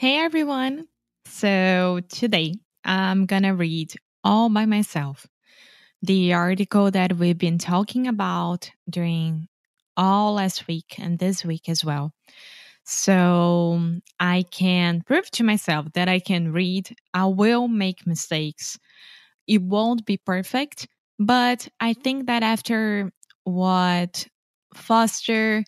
[0.00, 0.86] Hey everyone!
[1.26, 2.54] So today
[2.86, 3.92] I'm gonna read
[4.24, 5.26] all by myself
[6.00, 9.48] the article that we've been talking about during
[9.98, 12.14] all last week and this week as well.
[12.86, 16.88] So um, I can prove to myself that I can read.
[17.12, 18.78] I will make mistakes.
[19.46, 20.88] It won't be perfect,
[21.18, 23.12] but I think that after
[23.44, 24.26] what
[24.74, 25.62] Foster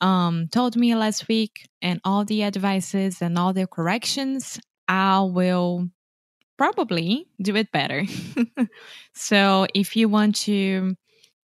[0.00, 4.58] um, told me last week and all the advices and all the corrections,
[4.88, 5.88] I will
[6.56, 8.04] probably do it better.
[9.14, 10.96] so if you want to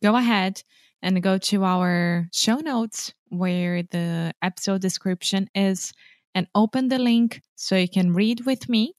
[0.03, 0.63] go ahead
[1.03, 5.93] and go to our show notes where the episode description is
[6.35, 8.95] and open the link so you can read with me,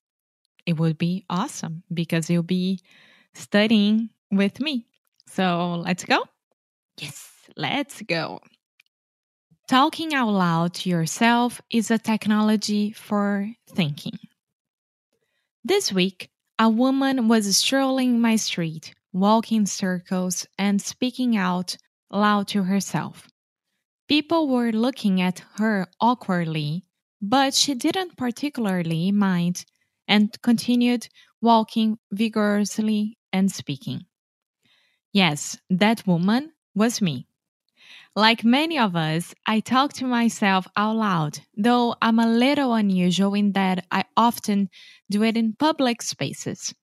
[0.66, 2.80] it would be awesome because you'll be
[3.34, 4.86] studying with me.
[5.28, 6.24] So let's go.
[7.00, 8.40] Yes, let's go.
[9.74, 14.20] Talking out loud to yourself is a technology for thinking.
[15.64, 21.76] This week, a woman was strolling my street, walking circles and speaking out
[22.12, 23.28] loud to herself.
[24.08, 26.86] People were looking at her awkwardly,
[27.20, 29.66] but she didn't particularly mind
[30.08, 31.08] and continued
[31.42, 34.06] walking vigorously and speaking.
[35.12, 37.26] Yes, that woman was me.
[38.16, 43.34] Like many of us, I talk to myself out loud, though I'm a little unusual
[43.34, 44.70] in that I often
[45.10, 46.74] do it in public spaces.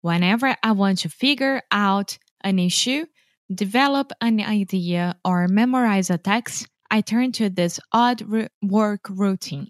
[0.00, 3.06] Whenever I want to figure out an issue,
[3.52, 8.22] develop an idea, or memorize a text, I turn to this odd
[8.62, 9.68] work routine.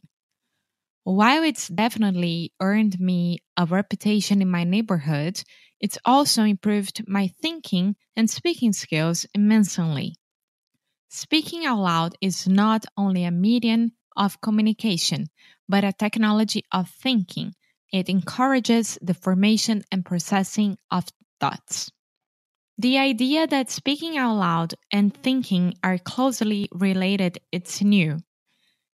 [1.04, 5.42] While it's definitely earned me a reputation in my neighborhood,
[5.80, 10.14] it's also improved my thinking and speaking skills immensely.
[11.08, 15.26] Speaking out loud is not only a medium of communication,
[15.68, 17.54] but a technology of thinking.
[17.92, 21.06] It encourages the formation and processing of
[21.40, 21.90] thoughts.
[22.76, 28.18] The idea that speaking out loud and thinking are closely related is new.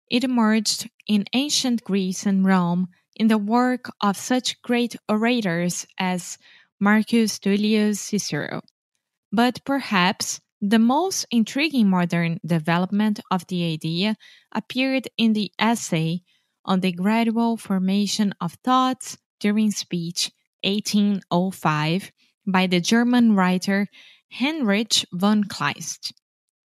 [0.09, 6.38] It emerged in ancient Greece and Rome in the work of such great orators as
[6.78, 8.62] Marcus Tullius Cicero.
[9.32, 14.16] But perhaps the most intriguing modern development of the idea
[14.52, 16.22] appeared in the essay
[16.64, 20.30] on the gradual formation of thoughts during speech
[20.62, 22.10] 1805
[22.47, 23.88] by the German writer
[24.32, 26.14] Heinrich von Kleist.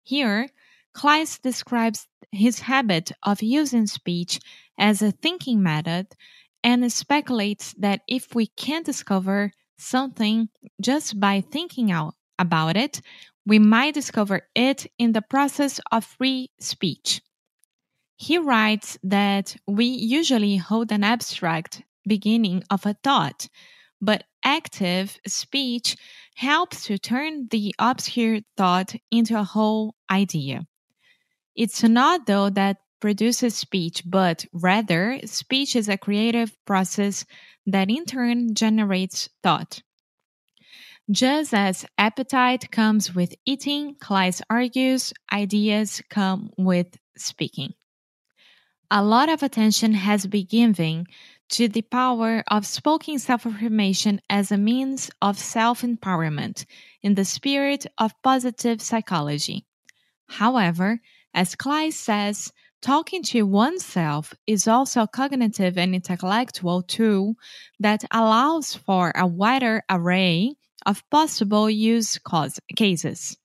[0.04, 0.48] Here,
[0.94, 4.38] Kleist describes his habit of using speech
[4.78, 6.06] as a thinking method
[6.62, 13.00] and speculates that if we can discover something just by thinking out about it,
[13.48, 17.22] we might discover it in the process of free speech.
[18.16, 23.48] He writes that we usually hold an abstract beginning of a thought,
[24.02, 25.96] but active speech
[26.34, 30.66] helps to turn the obscure thought into a whole idea.
[31.56, 37.24] It's not, though, that produces speech, but rather, speech is a creative process
[37.66, 39.80] that in turn generates thought.
[41.10, 47.72] Just as appetite comes with eating, Kleist argues, ideas come with speaking.
[48.90, 51.06] A lot of attention has been given
[51.48, 56.66] to the power of spoken self affirmation as a means of self empowerment
[57.02, 59.64] in the spirit of positive psychology.
[60.26, 61.00] However,
[61.32, 62.52] as Kleist says,
[62.82, 67.36] talking to oneself is also a cognitive and intellectual tool
[67.80, 73.36] that allows for a wider array of possible use cause cases.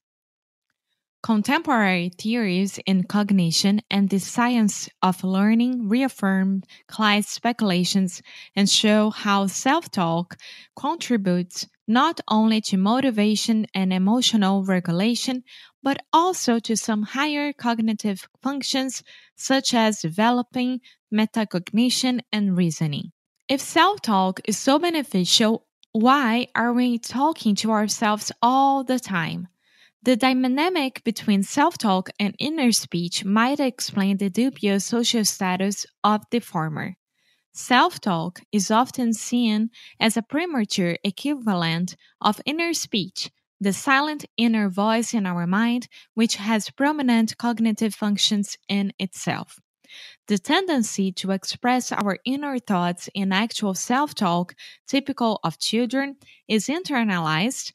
[1.24, 8.22] Contemporary theories in cognition and the science of learning reaffirm Kleist's speculations
[8.58, 10.36] and show how self talk
[10.76, 15.44] contributes not only to motivation and emotional regulation,
[15.82, 19.02] but also to some higher cognitive functions
[19.38, 20.82] such as developing
[21.14, 23.14] metacognition and reasoning.
[23.48, 29.48] If self talk is so beneficial why are we talking to ourselves all the time?
[30.02, 36.24] The dynamic between self talk and inner speech might explain the dubious social status of
[36.32, 36.96] the former.
[37.54, 39.70] Self talk is often seen
[40.00, 43.30] as a premature equivalent of inner speech,
[43.62, 49.60] the silent inner voice in our mind, which has prominent cognitive functions in itself.
[50.28, 54.56] The tendency to express our inner thoughts in actual self talk,
[54.88, 56.18] typical of children,
[56.48, 57.72] is internalized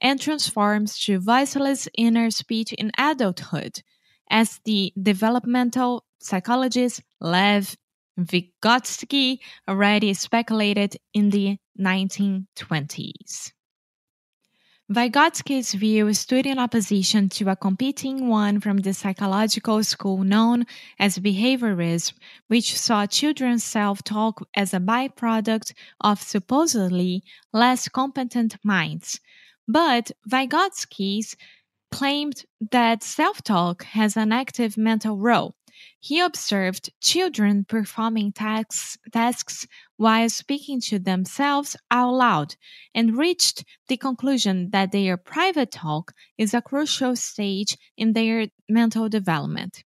[0.00, 3.82] and transforms to voiceless inner speech in adulthood,
[4.28, 7.76] as the developmental psychologist Lev
[8.18, 9.38] Vygotsky
[9.68, 13.52] already speculated in the 1920s.
[14.92, 20.66] Vygotsky's view stood in opposition to a competing one from the psychological school known
[20.98, 22.12] as behaviorism,
[22.48, 25.72] which saw children's self talk as a byproduct
[26.02, 27.24] of supposedly
[27.54, 29.18] less competent minds.
[29.66, 31.36] But Vygotsky's
[31.90, 35.54] claimed that self talk has an active mental role.
[36.04, 42.56] He observed children performing tasks, tasks while speaking to themselves out loud
[42.92, 49.08] and reached the conclusion that their private talk is a crucial stage in their mental
[49.08, 49.84] development.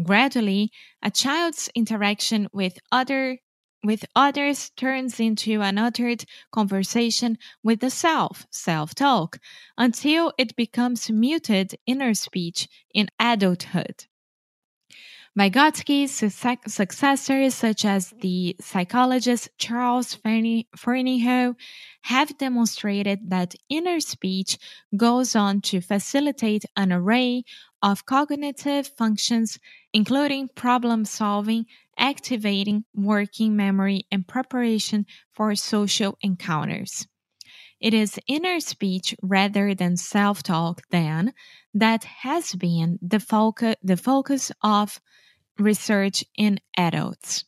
[0.00, 0.70] Gradually,
[1.02, 3.38] a child's interaction with other
[3.82, 9.40] with others turns into an uttered conversation with the self, self talk,
[9.76, 14.07] until it becomes muted inner speech in adulthood.
[15.38, 16.10] Vygotsky's
[16.66, 21.54] successors, such as the psychologist Charles Fernyhough,
[22.02, 24.58] have demonstrated that inner speech
[24.96, 27.44] goes on to facilitate an array
[27.80, 29.60] of cognitive functions,
[29.92, 37.06] including problem solving, activating working memory, and preparation for social encounters.
[37.80, 41.32] It is inner speech rather than self talk, then,
[41.74, 45.00] that has been the, focu- the focus of
[45.58, 47.44] research in adults.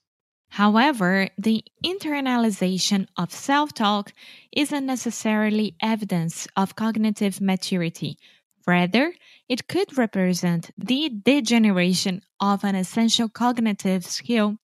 [0.50, 4.12] However, the internalization of self talk
[4.52, 8.18] isn't necessarily evidence of cognitive maturity.
[8.66, 9.14] Rather,
[9.48, 14.56] it could represent the degeneration of an essential cognitive skill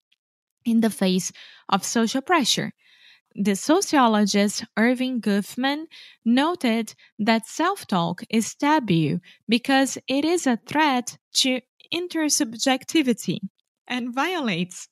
[0.64, 1.32] in the face
[1.69, 2.72] of social pressure.
[3.34, 5.87] The sociologist Erving Goffman
[6.25, 11.60] noted that self talk is taboo because it is a threat to
[11.93, 13.38] intersubjectivity
[13.87, 14.88] and violates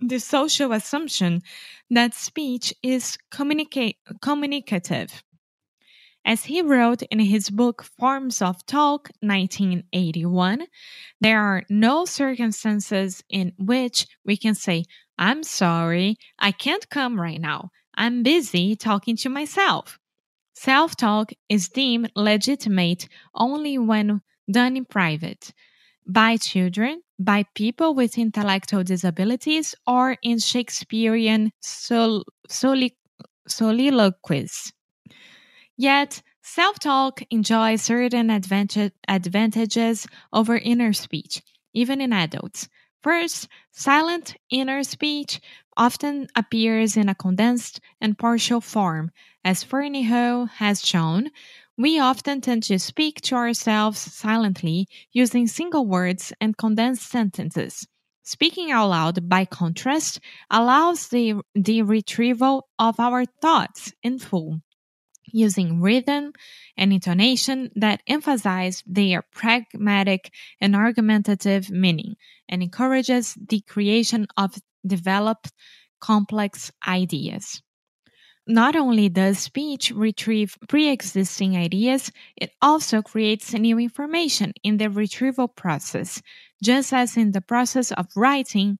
[0.00, 1.42] the social assumption
[1.90, 5.22] that speech is communica- communicative.
[6.26, 10.66] As he wrote in his book Forms of Talk, 1981,
[11.20, 14.84] there are no circumstances in which we can say,
[15.18, 17.70] I'm sorry, I can't come right now.
[17.94, 19.98] I'm busy talking to myself.
[20.54, 25.52] Self talk is deemed legitimate only when done in private
[26.06, 32.96] by children, by people with intellectual disabilities, or in Shakespearean sol- soli-
[33.48, 34.72] soliloquies.
[35.76, 41.42] Yet, self talk enjoys certain advantage- advantages over inner speech,
[41.72, 42.68] even in adults.
[43.02, 45.40] First, silent inner speech
[45.76, 49.10] often appears in a condensed and partial form,
[49.44, 51.30] as Fernyhough has shown,
[51.76, 57.86] we often tend to speak to ourselves silently using single words and condensed sentences.
[58.22, 64.62] Speaking out loud, by contrast, allows the, the retrieval of our thoughts in full,
[65.26, 66.32] using rhythm
[66.76, 72.14] and intonation that emphasize their pragmatic and argumentative meaning
[72.48, 74.54] and encourages the creation of
[74.86, 75.52] developed
[76.00, 77.62] complex ideas.
[78.46, 84.90] Not only does speech retrieve pre existing ideas, it also creates new information in the
[84.90, 86.20] retrieval process,
[86.62, 88.78] just as in the process of writing.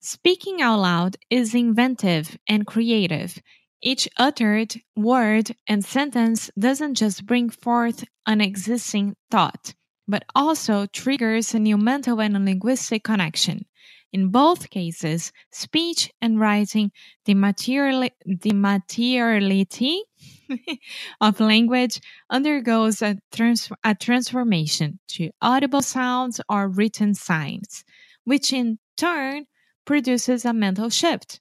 [0.00, 3.38] Speaking out loud is inventive and creative.
[3.82, 9.74] Each uttered word and sentence doesn't just bring forth an existing thought,
[10.08, 13.66] but also triggers a new mental and linguistic connection.
[14.14, 16.92] In both cases, speech and writing,
[17.24, 20.04] the, materiali- the materiality
[21.20, 27.82] of language undergoes a, trans- a transformation to audible sounds or written signs,
[28.22, 29.46] which in turn
[29.84, 31.40] produces a mental shift.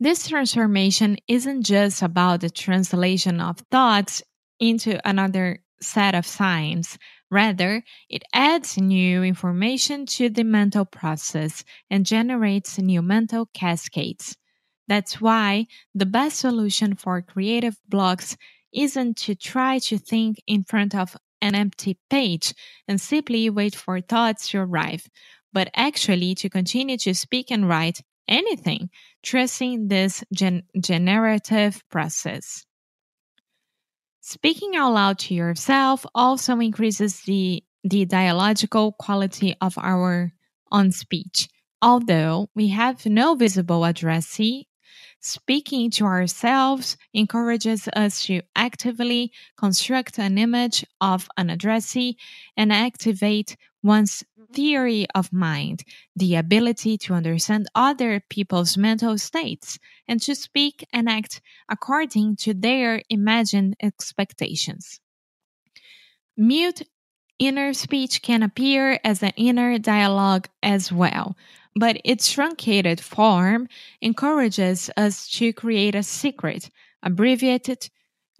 [0.00, 4.22] This transformation isn't just about the translation of thoughts
[4.58, 12.06] into another set of signs, Rather, it adds new information to the mental process and
[12.06, 14.36] generates new mental cascades.
[14.88, 18.36] That's why the best solution for creative blocks
[18.72, 22.54] isn't to try to think in front of an empty page
[22.88, 25.08] and simply wait for thoughts to arrive,
[25.52, 28.90] but actually to continue to speak and write anything,
[29.22, 32.64] trusting this gen- generative process.
[34.28, 40.32] Speaking out loud to yourself also increases the, the dialogical quality of our
[40.72, 41.48] own speech.
[41.80, 44.66] Although we have no visible addressee,
[45.20, 52.16] Speaking to ourselves encourages us to actively construct an image of an addressee
[52.56, 59.78] and activate one's theory of mind, the ability to understand other people's mental states
[60.08, 65.00] and to speak and act according to their imagined expectations.
[66.36, 66.82] Mute
[67.38, 71.36] inner speech can appear as an inner dialogue as well,
[71.76, 73.68] but its truncated form
[74.00, 76.70] encourages us to create a secret,
[77.02, 77.88] abbreviated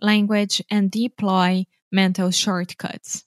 [0.01, 3.25] language and deploy mental shortcuts.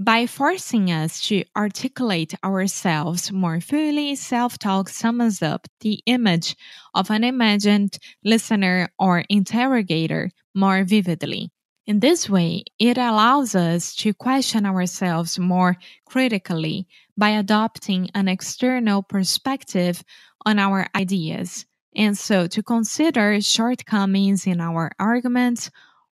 [0.00, 6.56] By forcing us to articulate ourselves more fully, self talk summons up the image
[6.94, 11.53] of an imagined listener or interrogator more vividly.
[11.86, 15.76] In this way, it allows us to question ourselves more
[16.06, 20.02] critically by adopting an external perspective
[20.46, 25.70] on our ideas, and so to consider shortcomings in our arguments,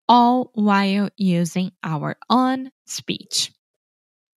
[0.08, 3.52] all while using our own speech.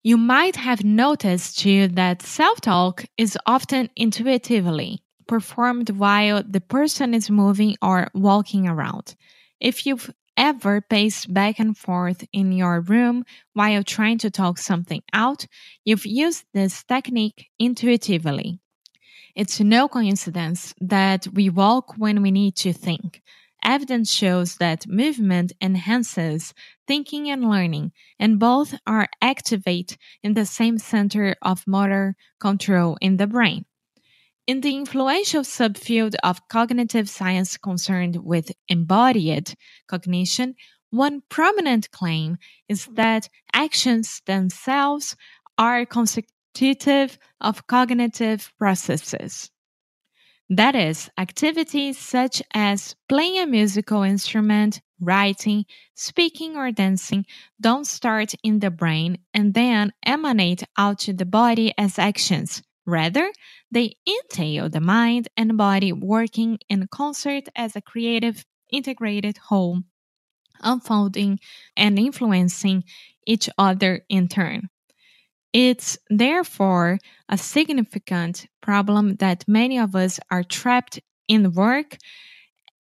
[0.04, 7.14] You might have noticed too that self talk is often intuitively performed while the person
[7.14, 9.16] is moving or walking around.
[9.60, 15.02] If you've ever paced back and forth in your room while trying to talk something
[15.12, 15.46] out,
[15.84, 18.60] you've used this technique intuitively.
[19.36, 23.22] It's no coincidence that we walk when we need to think.
[23.64, 26.54] Evidence shows that movement enhances
[26.88, 33.18] thinking and learning, and both are activate in the same center of motor control in
[33.18, 33.67] the brain.
[34.48, 39.54] In the influential subfield of cognitive science concerned with embodied
[39.88, 40.56] cognition,
[40.90, 42.38] one prominent claim
[42.70, 45.18] is that actions themselves
[45.58, 49.52] are constitutive of cognitive processes.
[50.50, 57.26] That is, activities such as playing a musical instrument, writing, speaking, or dancing
[57.60, 62.64] don't start in the brain and then emanate out to the body as actions.
[62.88, 63.32] Rather,
[63.70, 69.82] they entail the mind and body working in concert as a creative, integrated whole,
[70.62, 71.38] unfolding
[71.76, 72.86] and influencing
[73.26, 74.70] each other in turn.
[75.52, 81.98] It's therefore a significant problem that many of us are trapped in work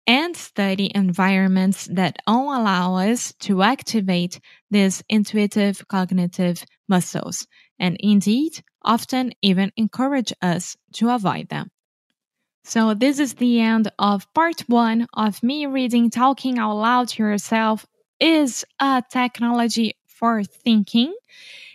[0.06, 4.40] and study environments that don't allow us to activate
[4.70, 7.48] these intuitive cognitive muscles,
[7.80, 11.70] and indeed often even encourage us to avoid them.
[12.64, 17.24] So, this is the end of part one of me reading Talking Out Loud to
[17.24, 17.86] Yourself
[18.20, 21.16] is a technology for thinking.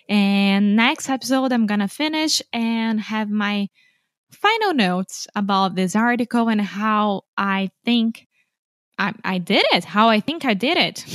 [0.08, 3.68] And next episode, I'm going to finish and have my
[4.32, 8.26] final notes about this article and how I think
[8.98, 11.06] I, I did it, how I think I did it.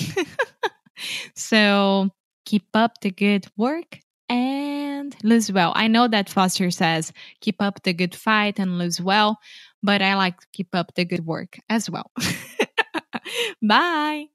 [1.35, 2.09] so
[2.45, 5.73] keep up the good work and lose well.
[5.75, 9.39] I know that Foster says keep up the good fight and lose well,
[9.83, 12.11] but I like keep up the good work as well.
[13.61, 14.27] Bye.